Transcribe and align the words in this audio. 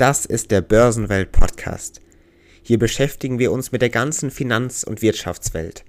Das 0.00 0.24
ist 0.24 0.50
der 0.50 0.62
Börsenwelt 0.62 1.30
Podcast. 1.30 2.00
Hier 2.62 2.78
beschäftigen 2.78 3.38
wir 3.38 3.52
uns 3.52 3.70
mit 3.70 3.82
der 3.82 3.90
ganzen 3.90 4.30
Finanz- 4.30 4.82
und 4.82 5.02
Wirtschaftswelt. 5.02 5.84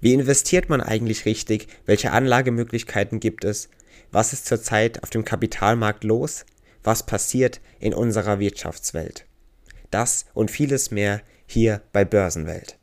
Wie 0.00 0.14
investiert 0.14 0.68
man 0.68 0.80
eigentlich 0.80 1.26
richtig? 1.26 1.68
Welche 1.86 2.10
Anlagemöglichkeiten 2.10 3.20
gibt 3.20 3.44
es? 3.44 3.68
Was 4.10 4.32
ist 4.32 4.46
zurzeit 4.46 5.04
auf 5.04 5.10
dem 5.10 5.24
Kapitalmarkt 5.24 6.02
los? 6.02 6.44
Was 6.82 7.06
passiert 7.06 7.60
in 7.78 7.94
unserer 7.94 8.40
Wirtschaftswelt? 8.40 9.26
Das 9.92 10.24
und 10.34 10.50
vieles 10.50 10.90
mehr 10.90 11.22
hier 11.46 11.82
bei 11.92 12.04
Börsenwelt. 12.04 12.78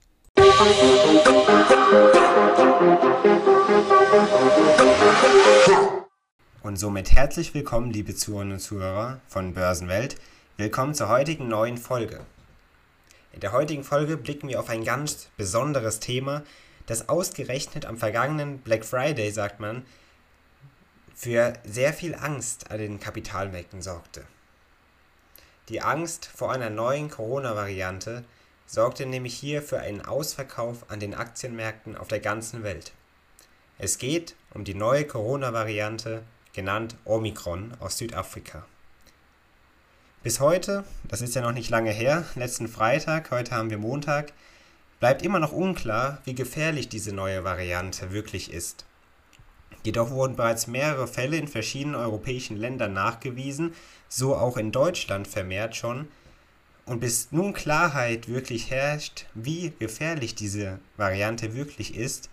Und 6.63 6.79
somit 6.79 7.11
herzlich 7.11 7.53
willkommen, 7.53 7.91
liebe 7.91 8.15
Zuhörerinnen 8.15 8.53
und 8.53 8.59
Zuhörer 8.61 9.19
von 9.27 9.53
Börsenwelt. 9.53 10.15
Willkommen 10.59 10.95
zur 10.95 11.09
heutigen 11.09 11.47
neuen 11.47 11.77
Folge. 11.77 12.25
In 13.31 13.41
der 13.41 13.51
heutigen 13.51 13.83
Folge 13.83 14.17
blicken 14.17 14.49
wir 14.49 14.59
auf 14.59 14.69
ein 14.69 14.83
ganz 14.83 15.29
besonderes 15.37 15.99
Thema, 15.99 16.41
das 16.87 17.09
ausgerechnet 17.09 17.85
am 17.85 17.99
vergangenen 17.99 18.57
Black 18.57 18.83
Friday, 18.83 19.29
sagt 19.29 19.59
man, 19.59 19.85
für 21.13 21.53
sehr 21.63 21.93
viel 21.93 22.15
Angst 22.15 22.71
an 22.71 22.79
den 22.79 22.99
Kapitalmärkten 22.99 23.83
sorgte. 23.83 24.25
Die 25.69 25.81
Angst 25.81 26.25
vor 26.25 26.51
einer 26.51 26.71
neuen 26.71 27.11
Corona-Variante 27.11 28.23
sorgte 28.65 29.05
nämlich 29.05 29.35
hier 29.35 29.61
für 29.61 29.79
einen 29.79 30.03
Ausverkauf 30.03 30.89
an 30.89 30.99
den 30.99 31.13
Aktienmärkten 31.13 31.95
auf 31.95 32.07
der 32.07 32.19
ganzen 32.19 32.63
Welt. 32.63 32.93
Es 33.77 33.99
geht 33.99 34.35
um 34.55 34.63
die 34.63 34.73
neue 34.73 35.05
Corona-Variante, 35.05 36.23
genannt 36.53 36.95
Omikron 37.05 37.75
aus 37.79 37.99
Südafrika. 37.99 38.65
Bis 40.27 40.41
heute, 40.41 40.83
das 41.07 41.21
ist 41.21 41.35
ja 41.35 41.41
noch 41.41 41.53
nicht 41.53 41.69
lange 41.69 41.91
her, 41.91 42.25
letzten 42.35 42.67
Freitag, 42.67 43.31
heute 43.31 43.51
haben 43.51 43.69
wir 43.69 43.77
Montag, 43.77 44.33
bleibt 44.99 45.21
immer 45.21 45.39
noch 45.39 45.53
unklar, 45.53 46.17
wie 46.25 46.35
gefährlich 46.35 46.89
diese 46.89 47.13
neue 47.13 47.45
Variante 47.45 48.11
wirklich 48.11 48.51
ist. 48.51 48.83
Jedoch 49.85 50.09
wurden 50.09 50.35
bereits 50.35 50.67
mehrere 50.67 51.07
Fälle 51.07 51.37
in 51.37 51.47
verschiedenen 51.47 51.95
europäischen 51.95 52.57
Ländern 52.57 52.91
nachgewiesen, 52.91 53.73
so 54.09 54.35
auch 54.35 54.57
in 54.57 54.73
Deutschland 54.73 55.29
vermehrt 55.29 55.77
schon. 55.77 56.09
Und 56.85 56.99
bis 56.99 57.31
nun 57.31 57.53
Klarheit 57.53 58.27
wirklich 58.27 58.69
herrscht, 58.69 59.27
wie 59.33 59.71
gefährlich 59.79 60.35
diese 60.35 60.79
Variante 60.97 61.55
wirklich 61.55 61.95
ist, 61.95 62.29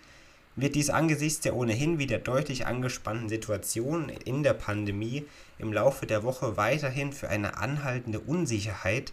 wird 0.56 0.74
dies 0.74 0.90
angesichts 0.90 1.40
der 1.40 1.56
ohnehin 1.56 1.98
wieder 1.98 2.18
deutlich 2.18 2.66
angespannten 2.66 3.28
Situation 3.28 4.08
in 4.08 4.42
der 4.42 4.54
Pandemie 4.54 5.24
im 5.58 5.72
Laufe 5.72 6.06
der 6.06 6.22
Woche 6.22 6.56
weiterhin 6.56 7.12
für 7.12 7.28
eine 7.28 7.56
anhaltende 7.56 8.20
Unsicherheit 8.20 9.12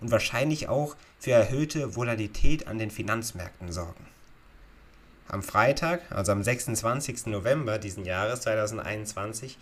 und 0.00 0.10
wahrscheinlich 0.10 0.68
auch 0.68 0.96
für 1.18 1.32
erhöhte 1.32 1.94
Volatilität 1.94 2.66
an 2.66 2.78
den 2.78 2.90
Finanzmärkten 2.90 3.70
sorgen. 3.70 4.06
Am 5.28 5.42
Freitag, 5.42 6.00
also 6.10 6.32
am 6.32 6.42
26. 6.42 7.26
November 7.26 7.78
diesen 7.78 8.04
Jahres 8.04 8.40
2021, 8.40 9.58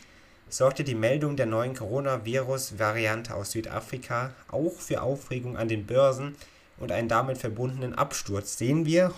sorgte 0.48 0.82
die 0.82 0.94
Meldung 0.94 1.36
der 1.36 1.44
neuen 1.44 1.74
Coronavirus-Variante 1.74 3.34
aus 3.34 3.50
Südafrika 3.50 4.32
auch 4.50 4.72
für 4.78 5.02
Aufregung 5.02 5.58
an 5.58 5.68
den 5.68 5.84
Börsen 5.84 6.36
und 6.78 6.90
einen 6.90 7.08
damit 7.08 7.36
verbundenen 7.36 7.94
Absturz, 7.94 8.56
den 8.56 8.86
wir 8.86 9.12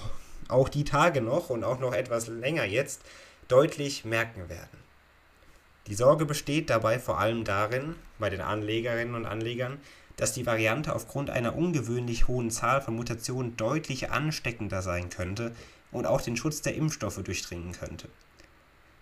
auch 0.51 0.69
die 0.69 0.84
Tage 0.84 1.20
noch 1.20 1.51
und 1.51 1.65
auch 1.65 1.79
noch 1.79 1.93
etwas 1.93 2.29
länger 2.29 2.65
jetzt 2.65 3.03
deutlich 3.48 4.05
merken 4.05 4.48
werden. 4.48 4.79
Die 5.87 5.95
Sorge 5.95 6.27
besteht 6.27 6.70
dabei 6.70 6.98
vor 6.98 7.19
allem 7.19 7.45
darin, 7.45 7.97
bei 8.19 8.31
den 8.31 8.41
Anlegerinnen 8.41 9.15
und 9.15 9.27
Anlegern, 9.27 9.79
dass 10.17 10.33
die 10.33 10.47
Variante 10.47 10.95
aufgrund 10.95 11.31
einer 11.31 11.57
ungewöhnlich 11.57 12.29
hohen 12.29 12.51
Zahl 12.51 12.83
von 12.83 12.95
Mutationen 12.95 13.57
deutlich 13.57 14.11
ansteckender 14.11 14.83
sein 14.83 15.09
könnte 15.09 15.53
und 15.91 16.07
auch 16.07 16.20
den 16.20 16.37
Schutz 16.37 16.61
der 16.62 16.75
Impfstoffe 16.75 17.23
durchdringen 17.23 17.73
könnte. 17.73 18.08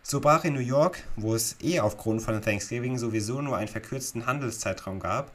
So 0.02 0.20
brach 0.20 0.44
in 0.44 0.54
New 0.54 0.60
York, 0.60 1.02
wo 1.16 1.34
es 1.34 1.56
eh 1.60 1.80
aufgrund 1.80 2.22
von 2.22 2.40
Thanksgiving 2.40 2.96
sowieso 2.96 3.42
nur 3.42 3.56
einen 3.56 3.68
verkürzten 3.68 4.26
Handelszeitraum 4.26 5.00
gab, 5.00 5.32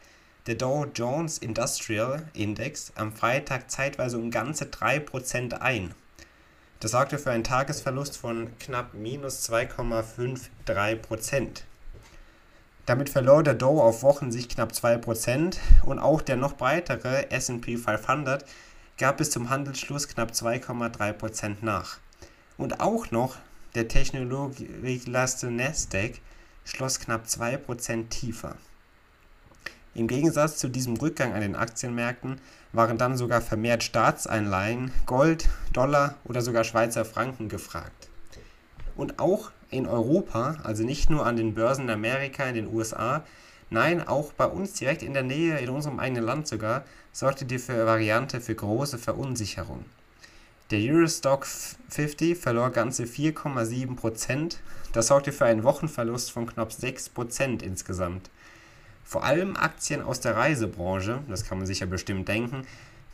der 0.48 0.56
Dow 0.56 0.88
Jones 0.96 1.38
Industrial 1.38 2.28
Index 2.34 2.92
am 2.96 3.14
Freitag 3.14 3.70
zeitweise 3.70 4.18
um 4.18 4.32
ganze 4.32 4.66
3% 4.66 5.54
ein 5.60 5.94
das 6.84 6.92
sorgte 6.92 7.18
für 7.18 7.32
einen 7.32 7.46
Tagesverlust 7.46 8.18
von 8.18 8.50
knapp 8.60 8.94
minus 8.94 9.50
2,53% 9.50 11.62
Damit 12.86 13.10
verlor 13.10 13.42
der 13.42 13.54
Dow 13.54 13.82
auf 13.82 14.04
Wochensicht 14.04 14.56
knapp 14.56 14.74
2% 14.74 15.56
und 15.86 16.00
auch 16.00 16.22
der 16.22 16.36
noch 16.36 16.58
breitere 16.58 17.32
S&P 17.32 17.78
500 17.78 18.44
gab 18.98 19.16
bis 19.16 19.32
zum 19.32 19.50
Handelsschluss 19.50 20.10
knapp 20.10 20.32
2,3% 20.32 21.60
nach. 21.62 22.00
Und 22.58 22.82
auch 22.82 23.12
noch 23.12 23.38
der 23.76 23.88
technologielaste 23.88 25.52
Nasdaq 25.52 26.20
schloss 26.66 27.00
knapp 27.00 27.28
2% 27.28 28.10
tiefer. 28.10 28.58
Im 29.96 30.08
Gegensatz 30.08 30.58
zu 30.58 30.70
diesem 30.70 30.96
Rückgang 30.96 31.34
an 31.34 31.42
den 31.42 31.56
Aktienmärkten 31.56 32.42
waren 32.72 32.98
dann 32.98 33.16
sogar 33.16 33.42
vermehrt 33.42 33.84
Staatseinleihen, 33.84 34.92
Gold, 35.06 35.50
Dollar 35.72 36.16
oder 36.26 36.42
sogar 36.42 36.64
Schweizer 36.64 37.06
Franken 37.06 37.48
gefragt. 37.48 38.10
Und 38.96 39.20
auch 39.20 39.52
in 39.70 39.86
Europa, 39.86 40.58
also 40.64 40.84
nicht 40.84 41.12
nur 41.12 41.26
an 41.26 41.36
den 41.36 41.54
Börsen 41.54 41.86
in 41.86 41.92
Amerika, 41.92 42.46
in 42.46 42.56
den 42.56 42.74
USA, 42.74 43.24
nein, 43.70 44.08
auch 44.08 44.34
bei 44.34 44.46
uns 44.46 44.74
direkt 44.74 45.04
in 45.04 45.14
der 45.14 45.24
Nähe, 45.24 45.60
in 45.60 45.70
unserem 45.70 46.00
eigenen 46.00 46.24
Land 46.24 46.48
sogar, 46.48 46.86
sorgte 47.12 47.46
die 47.46 47.68
Variante 47.68 48.42
für 48.42 48.56
große 48.56 48.98
Verunsicherung. 48.98 49.86
Der 50.72 50.80
Eurostock 50.80 51.46
50 51.46 52.36
verlor 52.36 52.72
ganze 52.72 53.04
4,7%, 53.04 54.56
das 54.92 55.08
sorgte 55.08 55.32
für 55.32 55.46
einen 55.46 55.64
Wochenverlust 55.64 56.32
von 56.32 56.48
knapp 56.48 56.72
6% 56.72 57.62
insgesamt. 57.62 58.32
Vor 59.04 59.24
allem 59.24 59.56
Aktien 59.56 60.02
aus 60.02 60.20
der 60.20 60.36
Reisebranche, 60.36 61.22
das 61.28 61.46
kann 61.46 61.58
man 61.58 61.68
sich 61.68 61.82
ja 61.82 61.86
bestimmt 61.86 62.28
denken, 62.28 62.66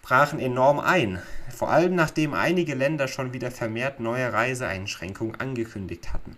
brachen 0.02 0.40
enorm 0.40 0.80
ein, 0.80 1.22
vor 1.56 1.70
allem 1.70 1.96
nachdem 1.96 2.34
einige 2.34 2.76
Länder 2.76 3.08
schon 3.08 3.34
wieder 3.34 3.52
vermehrt 3.52 4.00
neue 4.00 4.32
Reiseeinschränkungen 4.32 5.40
angekündigt 5.40 6.14
hatten. 6.14 6.38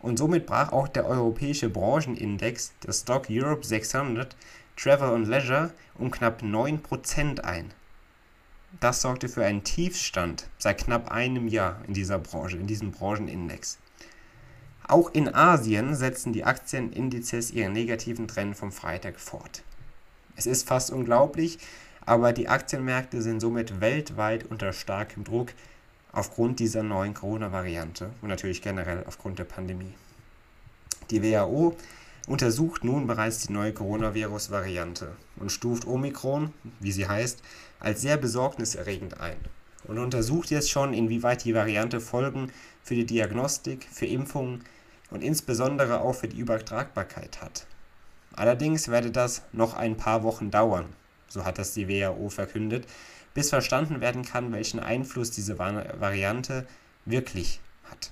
Und 0.00 0.18
somit 0.18 0.46
brach 0.46 0.72
auch 0.72 0.88
der 0.88 1.06
europäische 1.06 1.70
Branchenindex, 1.70 2.72
der 2.84 2.92
Stock 2.92 3.26
Europe 3.30 3.64
600 3.64 4.34
Travel 4.76 5.14
and 5.14 5.28
Leisure, 5.28 5.70
um 5.94 6.10
knapp 6.10 6.42
9% 6.42 7.40
ein. 7.40 7.72
Das 8.80 9.02
sorgte 9.02 9.28
für 9.28 9.44
einen 9.44 9.64
Tiefstand 9.64 10.48
seit 10.58 10.78
knapp 10.78 11.10
einem 11.10 11.46
Jahr 11.46 11.80
in 11.86 11.94
dieser 11.94 12.18
Branche, 12.18 12.56
in 12.56 12.66
diesem 12.66 12.90
Branchenindex. 12.90 13.78
Auch 14.88 15.12
in 15.12 15.32
Asien 15.32 15.94
setzen 15.94 16.32
die 16.32 16.44
Aktienindizes 16.44 17.50
ihren 17.52 17.72
negativen 17.72 18.28
Trend 18.28 18.56
vom 18.56 18.72
Freitag 18.72 19.20
fort. 19.20 19.62
Es 20.36 20.46
ist 20.46 20.66
fast 20.66 20.90
unglaublich, 20.90 21.58
aber 22.04 22.32
die 22.32 22.48
Aktienmärkte 22.48 23.22
sind 23.22 23.40
somit 23.40 23.80
weltweit 23.80 24.44
unter 24.50 24.72
starkem 24.72 25.24
Druck 25.24 25.52
aufgrund 26.10 26.58
dieser 26.58 26.82
neuen 26.82 27.14
Corona-Variante 27.14 28.10
und 28.20 28.28
natürlich 28.28 28.60
generell 28.60 29.04
aufgrund 29.06 29.38
der 29.38 29.44
Pandemie. 29.44 29.94
Die 31.10 31.22
WHO 31.22 31.76
untersucht 32.26 32.84
nun 32.84 33.06
bereits 33.06 33.46
die 33.46 33.52
neue 33.52 33.72
Coronavirus-Variante 33.72 35.12
und 35.36 35.52
stuft 35.52 35.86
Omikron, 35.86 36.52
wie 36.80 36.92
sie 36.92 37.06
heißt, 37.06 37.42
als 37.80 38.00
sehr 38.00 38.16
besorgniserregend 38.16 39.20
ein 39.20 39.36
und 39.84 39.98
untersucht 39.98 40.50
jetzt 40.50 40.70
schon, 40.70 40.94
inwieweit 40.94 41.44
die 41.44 41.54
Variante 41.54 42.00
Folgen 42.00 42.52
für 42.82 42.94
die 42.94 43.06
Diagnostik, 43.06 43.86
für 43.90 44.06
Impfungen 44.06 44.64
und 45.12 45.22
insbesondere 45.22 46.00
auch 46.00 46.14
für 46.14 46.28
die 46.28 46.38
Übertragbarkeit 46.38 47.40
hat. 47.40 47.66
Allerdings 48.34 48.88
werde 48.88 49.10
das 49.10 49.42
noch 49.52 49.74
ein 49.74 49.96
paar 49.96 50.22
Wochen 50.22 50.50
dauern, 50.50 50.86
so 51.28 51.44
hat 51.44 51.58
das 51.58 51.74
die 51.74 51.88
WHO 51.88 52.30
verkündet, 52.30 52.86
bis 53.34 53.50
verstanden 53.50 54.00
werden 54.00 54.24
kann, 54.24 54.52
welchen 54.52 54.80
Einfluss 54.80 55.30
diese 55.30 55.58
Variante 55.58 56.66
wirklich 57.04 57.60
hat. 57.90 58.10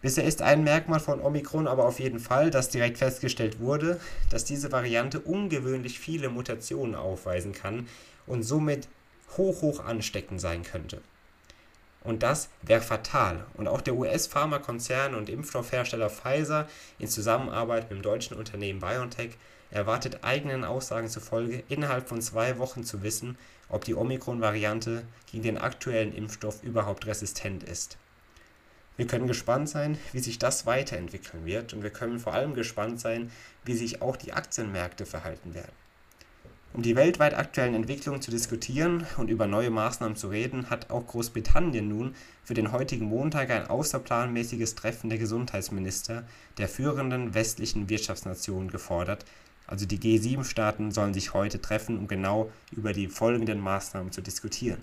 Bisher 0.00 0.24
ist 0.24 0.42
ein 0.42 0.62
Merkmal 0.64 1.00
von 1.00 1.20
Omikron 1.20 1.66
aber 1.66 1.84
auf 1.84 1.98
jeden 1.98 2.20
Fall, 2.20 2.50
dass 2.50 2.68
direkt 2.68 2.98
festgestellt 2.98 3.58
wurde, 3.58 4.00
dass 4.30 4.44
diese 4.44 4.70
Variante 4.70 5.20
ungewöhnlich 5.20 5.98
viele 5.98 6.28
Mutationen 6.28 6.94
aufweisen 6.94 7.52
kann 7.52 7.88
und 8.26 8.44
somit 8.44 8.88
hoch, 9.36 9.60
hoch 9.60 9.84
ansteckend 9.84 10.40
sein 10.40 10.62
könnte. 10.62 11.02
Und 12.04 12.22
das 12.22 12.48
wäre 12.62 12.80
fatal. 12.80 13.44
Und 13.54 13.68
auch 13.68 13.80
der 13.80 13.94
US-Pharmakonzern 13.94 15.14
und 15.14 15.28
Impfstoffhersteller 15.28 16.10
Pfizer 16.10 16.68
in 16.98 17.08
Zusammenarbeit 17.08 17.90
mit 17.90 17.98
dem 17.98 18.02
deutschen 18.02 18.36
Unternehmen 18.36 18.80
BioNTech 18.80 19.36
erwartet 19.70 20.20
eigenen 20.22 20.64
Aussagen 20.64 21.08
zufolge 21.08 21.62
innerhalb 21.68 22.08
von 22.08 22.22
zwei 22.22 22.58
Wochen 22.58 22.84
zu 22.84 23.02
wissen, 23.02 23.36
ob 23.68 23.84
die 23.84 23.94
Omikron-Variante 23.94 25.02
gegen 25.30 25.42
den 25.42 25.58
aktuellen 25.58 26.14
Impfstoff 26.14 26.62
überhaupt 26.62 27.06
resistent 27.06 27.64
ist. 27.64 27.98
Wir 28.96 29.06
können 29.06 29.28
gespannt 29.28 29.68
sein, 29.68 29.98
wie 30.12 30.18
sich 30.18 30.38
das 30.38 30.66
weiterentwickeln 30.66 31.44
wird 31.44 31.72
und 31.72 31.82
wir 31.82 31.90
können 31.90 32.18
vor 32.18 32.34
allem 32.34 32.54
gespannt 32.54 33.00
sein, 33.00 33.30
wie 33.64 33.74
sich 33.74 34.02
auch 34.02 34.16
die 34.16 34.32
Aktienmärkte 34.32 35.06
verhalten 35.06 35.54
werden. 35.54 35.72
Um 36.74 36.82
die 36.82 36.96
weltweit 36.96 37.34
aktuellen 37.34 37.74
Entwicklungen 37.74 38.20
zu 38.20 38.30
diskutieren 38.30 39.06
und 39.16 39.30
über 39.30 39.46
neue 39.46 39.70
Maßnahmen 39.70 40.16
zu 40.16 40.28
reden, 40.28 40.68
hat 40.68 40.90
auch 40.90 41.06
Großbritannien 41.06 41.88
nun 41.88 42.14
für 42.44 42.54
den 42.54 42.72
heutigen 42.72 43.06
Montag 43.06 43.50
ein 43.50 43.66
außerplanmäßiges 43.66 44.74
Treffen 44.74 45.08
der 45.08 45.18
Gesundheitsminister 45.18 46.24
der 46.58 46.68
führenden 46.68 47.32
westlichen 47.32 47.88
Wirtschaftsnationen 47.88 48.70
gefordert. 48.70 49.24
Also 49.66 49.86
die 49.86 49.98
G7-Staaten 49.98 50.92
sollen 50.92 51.14
sich 51.14 51.32
heute 51.32 51.60
treffen, 51.60 51.98
um 51.98 52.06
genau 52.06 52.50
über 52.70 52.92
die 52.92 53.08
folgenden 53.08 53.60
Maßnahmen 53.60 54.12
zu 54.12 54.20
diskutieren. 54.20 54.82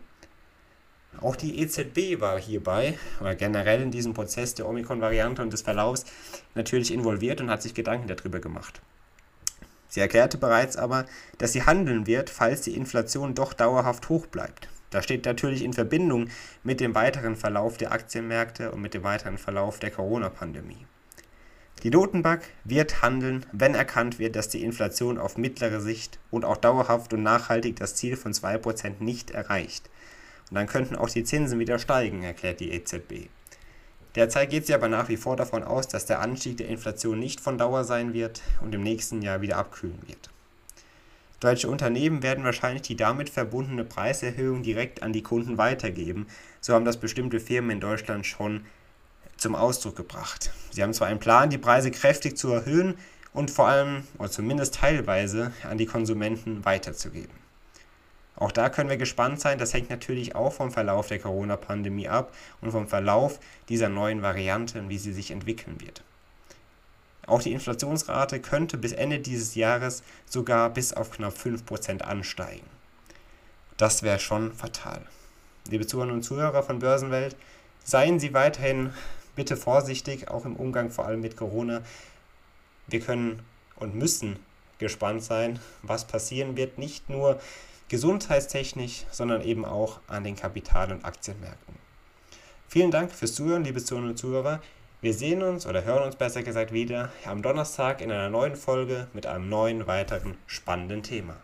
Auch 1.22 1.36
die 1.36 1.60
EZB 1.60 2.20
war 2.20 2.40
hierbei, 2.40 2.98
oder 3.22 3.36
generell 3.36 3.82
in 3.82 3.92
diesem 3.92 4.14
Prozess 4.14 4.54
der 4.54 4.68
Omikron-Variante 4.68 5.42
und 5.42 5.54
des 5.54 5.62
Verlaufs, 5.62 6.06
natürlich 6.56 6.92
involviert 6.94 7.42
und 7.42 7.50
hat 7.50 7.62
sich 7.62 7.74
Gedanken 7.74 8.08
darüber 8.08 8.40
gemacht. 8.40 8.82
Sie 9.96 10.02
erklärte 10.02 10.38
bereits 10.38 10.76
aber, 10.76 11.06
dass 11.38 11.54
sie 11.54 11.64
handeln 11.64 12.06
wird, 12.06 12.30
falls 12.30 12.60
die 12.60 12.76
Inflation 12.76 13.34
doch 13.34 13.54
dauerhaft 13.54 14.10
hoch 14.10 14.28
bleibt. 14.28 14.68
Das 14.90 15.06
steht 15.06 15.24
natürlich 15.24 15.64
in 15.64 15.72
Verbindung 15.72 16.28
mit 16.66 16.82
dem 16.82 16.94
weiteren 16.96 17.38
Verlauf 17.38 17.78
der 17.78 17.94
Aktienmärkte 17.94 18.74
und 18.74 18.82
mit 18.82 18.94
dem 18.94 19.04
weiteren 19.04 19.38
Verlauf 19.38 19.80
der 19.80 19.92
Corona-Pandemie. 19.92 20.86
Die 21.84 21.92
Notenbank 21.92 22.42
wird 22.66 23.04
handeln, 23.04 23.46
wenn 23.54 23.74
erkannt 23.74 24.20
wird, 24.20 24.36
dass 24.36 24.50
die 24.50 24.64
Inflation 24.64 25.18
auf 25.18 25.38
mittlere 25.38 25.80
Sicht 25.80 26.20
und 26.30 26.44
auch 26.44 26.58
dauerhaft 26.58 27.14
und 27.14 27.24
nachhaltig 27.24 27.78
das 27.78 27.96
Ziel 27.96 28.18
von 28.18 28.34
2% 28.34 28.96
nicht 29.00 29.32
erreicht. 29.32 29.90
Und 30.50 30.56
dann 30.56 30.68
könnten 30.68 30.98
auch 30.98 31.10
die 31.10 31.24
Zinsen 31.24 31.58
wieder 31.58 31.80
steigen, 31.80 32.22
erklärt 32.22 32.60
die 32.60 32.74
EZB. 32.74 33.30
Derzeit 34.16 34.50
geht 34.50 34.66
sie 34.66 34.74
aber 34.74 34.88
nach 34.88 35.10
wie 35.10 35.18
vor 35.18 35.36
davon 35.36 35.64
aus, 35.64 35.88
dass 35.88 36.06
der 36.06 36.22
Anstieg 36.22 36.58
der 36.58 36.70
Inflation 36.70 37.20
nicht 37.20 37.42
von 37.42 37.58
Dauer 37.58 37.84
sein 37.84 38.14
wird 38.14 38.42
und 38.62 38.74
im 38.74 38.82
nächsten 38.82 39.22
Jahr 39.22 39.42
wieder 39.42 39.58
abkühlen 39.58 40.00
wird. 40.08 40.30
Deutsche 41.42 41.70
Unternehmen 41.70 42.24
werden 42.24 42.46
wahrscheinlich 42.46 42.84
die 42.84 42.96
damit 42.96 43.30
verbundene 43.30 43.84
Preiserhöhung 43.84 44.64
direkt 44.64 45.04
an 45.04 45.12
die 45.12 45.22
Kunden 45.22 45.58
weitergeben. 45.58 46.28
So 46.62 46.74
haben 46.74 46.86
das 46.86 46.98
bestimmte 46.98 47.42
Firmen 47.42 47.72
in 47.72 47.80
Deutschland 47.82 48.26
schon 48.26 48.66
zum 49.36 49.54
Ausdruck 49.54 49.98
gebracht. 49.98 50.52
Sie 50.72 50.82
haben 50.82 50.94
zwar 50.94 51.10
einen 51.10 51.20
Plan, 51.20 51.50
die 51.50 51.58
Preise 51.58 51.92
kräftig 51.92 52.38
zu 52.38 52.52
erhöhen 52.52 52.96
und 53.34 53.52
vor 53.52 53.68
allem 53.68 54.04
oder 54.18 54.32
zumindest 54.32 54.76
teilweise 54.76 55.52
an 55.70 55.78
die 55.78 55.86
Konsumenten 55.86 56.64
weiterzugeben. 56.64 57.45
Auch 58.36 58.52
da 58.52 58.70
können 58.70 58.90
wir 58.90 58.98
gespannt 58.98 59.40
sein. 59.40 59.58
Das 59.58 59.74
hängt 59.74 59.90
natürlich 59.90 60.36
auch 60.36 60.54
vom 60.54 60.72
Verlauf 60.72 61.08
der 61.08 61.20
Corona-Pandemie 61.20 62.10
ab 62.10 62.34
und 62.62 62.72
vom 62.72 62.88
Verlauf 62.88 63.40
dieser 63.70 63.90
neuen 63.90 64.22
Variante 64.22 64.80
und 64.80 64.90
wie 64.90 64.98
sie 64.98 65.14
sich 65.14 65.32
entwickeln 65.32 65.80
wird. 65.80 66.04
Auch 67.28 67.42
die 67.42 67.54
Inflationsrate 67.54 68.40
könnte 68.40 68.78
bis 68.78 68.92
Ende 68.92 69.20
dieses 69.20 69.56
Jahres 69.56 70.04
sogar 70.26 70.70
bis 70.70 70.94
auf 70.94 71.12
knapp 71.12 71.36
5% 71.36 72.02
ansteigen. 72.02 72.68
Das 73.78 74.04
wäre 74.04 74.20
schon 74.20 74.54
fatal. 74.54 75.02
Liebe 75.68 75.88
Zuhörer 75.88 76.14
und 76.14 76.24
Zuhörer 76.24 76.62
von 76.62 76.80
Börsenwelt, 76.80 77.36
seien 77.84 78.20
Sie 78.20 78.34
weiterhin 78.34 78.94
bitte 79.36 79.58
vorsichtig, 79.58 80.30
auch 80.30 80.46
im 80.46 80.56
Umgang 80.56 80.92
vor 80.92 81.06
allem 81.06 81.22
mit 81.22 81.36
Corona. 81.36 81.82
Wir 82.88 83.00
können 83.00 83.42
und 83.76 83.96
müssen 83.96 84.38
gespannt 84.78 85.24
sein, 85.24 85.60
was 85.82 86.06
passieren 86.06 86.56
wird, 86.56 86.78
nicht 86.78 87.10
nur 87.10 87.40
gesundheitstechnisch, 87.90 89.06
sondern 89.12 89.42
eben 89.42 89.66
auch 89.66 90.00
an 90.08 90.24
den 90.24 90.36
Kapital- 90.36 90.92
und 90.92 91.06
Aktienmärkten. 91.06 91.76
Vielen 92.68 92.92
Dank 92.92 93.12
fürs 93.12 93.36
Zuhören, 93.36 93.64
liebe 93.64 93.84
Zuhörerinnen 93.84 94.12
und 94.12 94.18
Zuhörer. 94.18 94.62
Wir 95.02 95.14
sehen 95.14 95.44
uns 95.44 95.68
oder 95.68 95.84
hören 95.84 96.04
uns 96.04 96.16
besser 96.16 96.42
gesagt 96.42 96.72
wieder 96.72 97.12
am 97.26 97.42
Donnerstag 97.42 98.02
in 98.02 98.12
einer 98.12 98.30
neuen 98.30 98.56
Folge 98.56 99.08
mit 99.14 99.28
einem 99.28 99.50
neuen 99.50 99.86
weiteren 99.86 100.36
spannenden 100.48 101.04
Thema. 101.04 101.36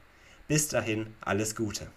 Bis 0.48 0.68
dahin 0.68 1.16
alles 1.22 1.56
Gute. 1.56 1.88